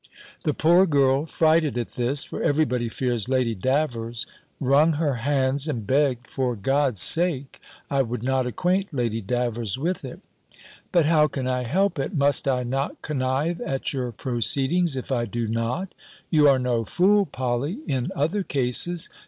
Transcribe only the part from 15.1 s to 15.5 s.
I do